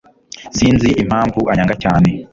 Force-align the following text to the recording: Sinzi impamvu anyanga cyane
Sinzi 0.57 0.89
impamvu 1.03 1.39
anyanga 1.51 1.75
cyane 1.83 2.09